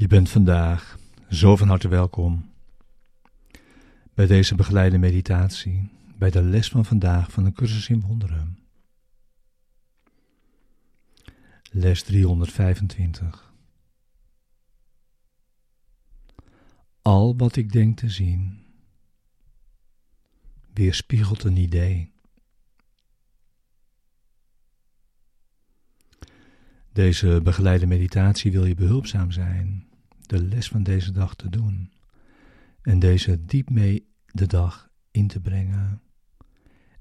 [0.00, 0.98] Je bent vandaag
[1.30, 2.52] zo van harte welkom
[4.14, 8.58] bij deze begeleide meditatie, bij de les van vandaag van de cursus in wonderen.
[11.70, 13.52] Les 325.
[17.02, 18.64] Al wat ik denk te zien,
[20.72, 22.12] weerspiegelt een idee.
[26.92, 29.88] Deze begeleide meditatie wil je behulpzaam zijn
[30.30, 31.92] de les van deze dag te doen
[32.82, 36.02] en deze diep mee de dag in te brengen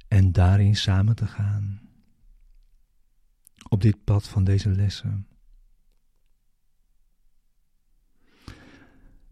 [0.08, 1.82] en daarin samen te gaan
[3.70, 5.28] op dit pad van deze lessen.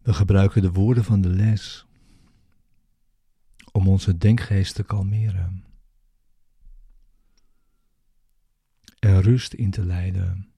[0.02, 1.86] We gebruiken de woorden van de les
[3.72, 5.66] om onze denkgeest te kalmeren
[9.00, 10.52] en rust in te leiden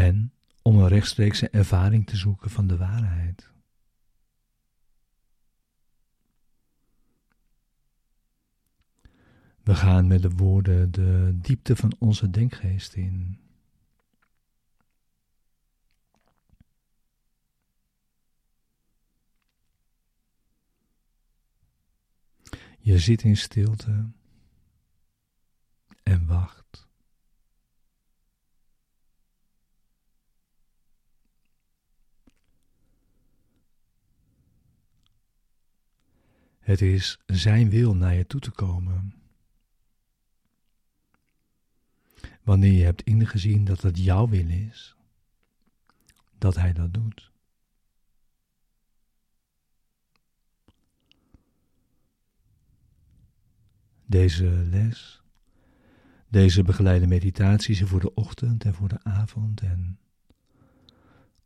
[0.00, 3.52] en om een rechtstreekse ervaring te zoeken van de waarheid.
[9.62, 13.40] We gaan met de woorden de diepte van onze denkgeest in.
[22.78, 24.10] Je zit in stilte
[26.02, 26.59] en wacht.
[36.70, 39.14] Het is Zijn wil naar je toe te komen.
[42.42, 44.96] Wanneer je hebt ingezien dat het jouw wil is,
[46.38, 47.32] dat Hij dat doet.
[54.06, 55.22] Deze les,
[56.28, 59.98] deze begeleide meditaties voor de ochtend en voor de avond en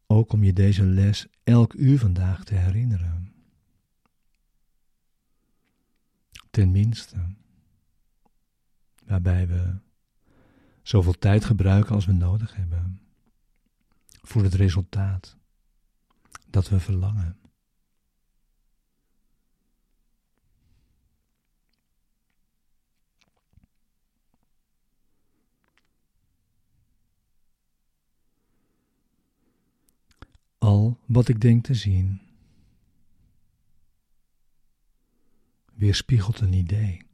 [0.07, 3.35] ook om je deze les elk uur vandaag te herinneren.
[6.55, 7.17] Tenminste,
[9.05, 9.77] waarbij we
[10.83, 13.01] zoveel tijd gebruiken als we nodig hebben
[14.23, 15.37] voor het resultaat
[16.51, 17.39] dat we verlangen.
[30.59, 32.24] Al wat ik denk te zien
[35.75, 37.07] weerspiegelt een idee.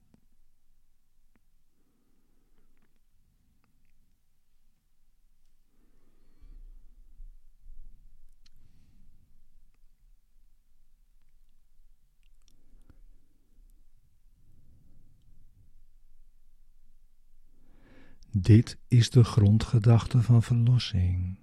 [18.33, 21.40] Dit is de grondgedachte van verlossing.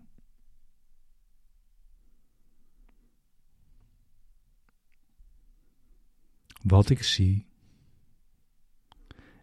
[6.62, 7.46] Wat ik zie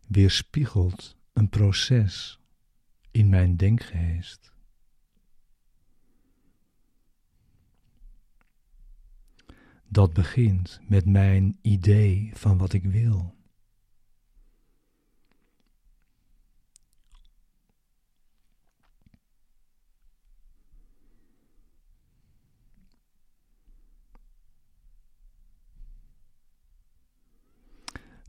[0.07, 2.41] weerspiegelt een proces
[3.11, 4.53] in mijn denkgeest.
[9.89, 13.35] Dat begint met mijn idee van wat ik wil.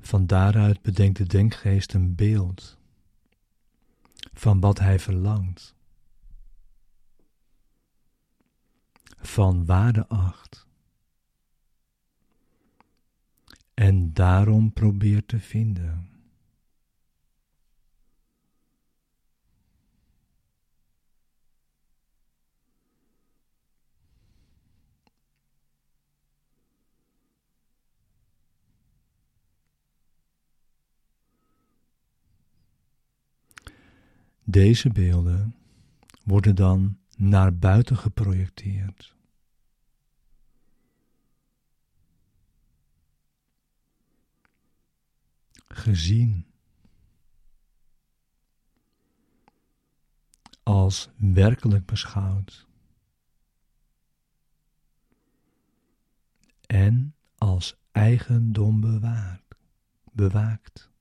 [0.05, 2.77] Van daaruit bedenkt de denkgeest een beeld
[4.33, 5.75] van wat hij verlangt,
[9.17, 10.67] van waarde acht,
[13.73, 16.14] en daarom probeert te vinden.
[34.47, 35.55] Deze beelden
[36.23, 39.15] worden dan naar buiten geprojecteerd.
[45.67, 46.45] Gezien
[50.63, 52.67] als werkelijk beschouwd
[56.65, 59.55] en als eigendom bewaard,
[60.11, 60.93] bewaakt.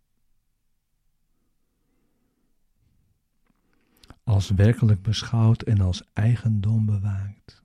[4.24, 7.62] Als werkelijk beschouwd en als eigendom bewaakt.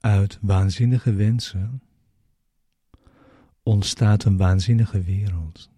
[0.00, 1.82] Uit waanzinnige wensen
[3.62, 5.71] ontstaat een waanzinnige wereld.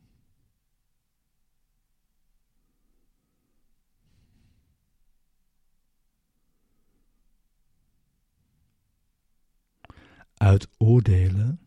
[10.35, 11.61] Uit oordelen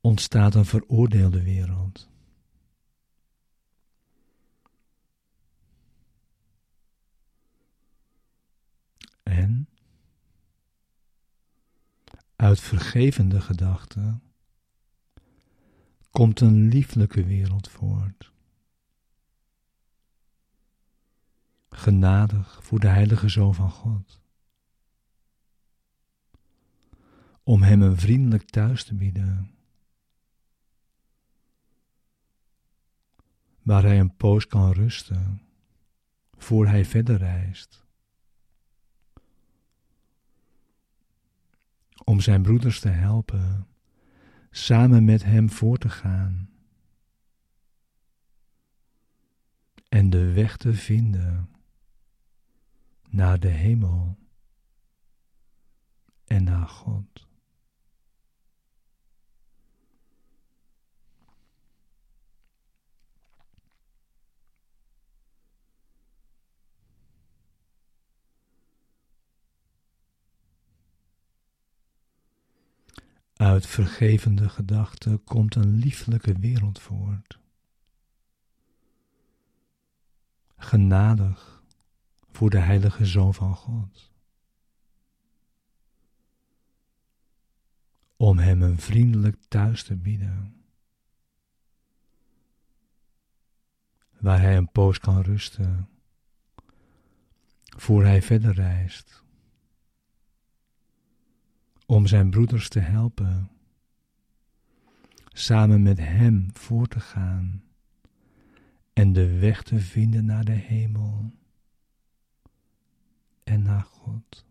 [0.00, 2.08] ontstaat een veroordeelde wereld.
[9.22, 9.68] En
[12.36, 14.22] uit vergevende gedachten
[16.10, 18.32] komt een lieflijke wereld voort.
[21.70, 24.20] Genadig voor de heilige Zoon van God.
[27.50, 29.50] Om hem een vriendelijk thuis te bieden.
[33.62, 35.40] Waar hij een poos kan rusten
[36.38, 37.88] voor hij verder reist.
[42.10, 43.66] om zijn broeders te helpen,
[44.50, 46.50] samen met hem voor te gaan
[49.88, 51.50] en de weg te vinden
[53.08, 54.18] naar de hemel
[56.24, 57.29] en naar God.
[73.40, 77.38] Uit vergevende gedachten komt een lieflijke wereld voort.
[80.56, 81.62] Genadig
[82.30, 84.10] voor de heilige Zoon van God.
[88.16, 90.64] Om hem een vriendelijk thuis te bieden.
[94.18, 95.88] Waar hij een poos kan rusten,
[97.76, 99.24] voor hij verder reist
[101.90, 103.50] om zijn broeders te helpen,
[105.32, 107.62] samen met hem voor te gaan
[108.92, 111.32] en de weg te vinden naar de hemel
[113.44, 114.46] en naar God.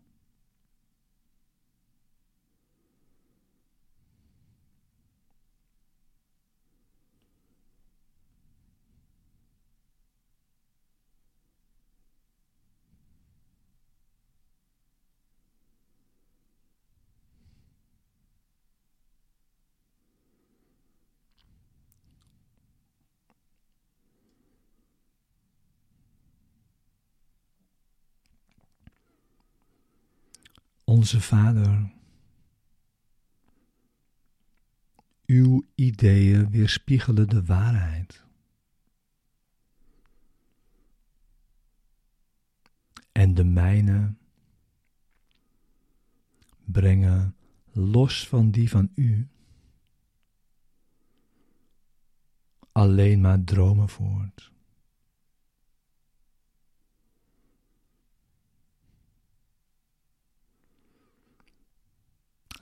[30.90, 31.92] Onze Vader,
[35.26, 38.24] uw ideeën weerspiegelen de waarheid.
[43.12, 44.14] En de mijne
[46.64, 47.36] brengen
[47.72, 49.28] los van die van u
[52.72, 54.52] alleen maar dromen voort.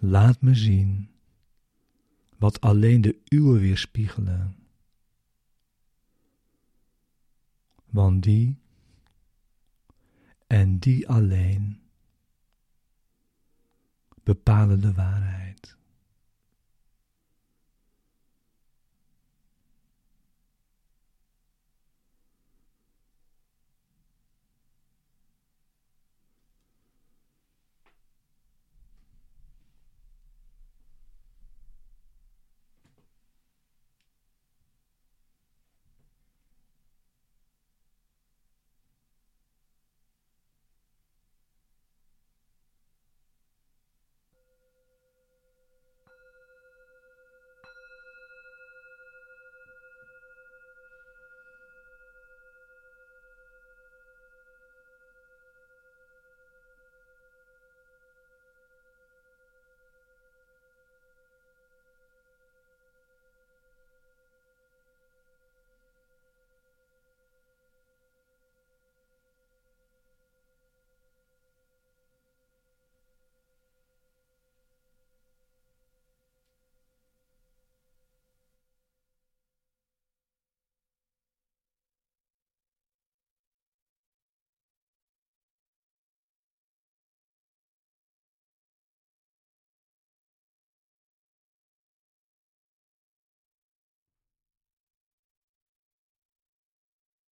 [0.00, 1.10] Laat me zien
[2.36, 4.56] wat alleen de uwe weerspiegelen.
[7.84, 8.58] Want die
[10.46, 11.80] en die alleen
[14.22, 15.77] bepalen de waarheid.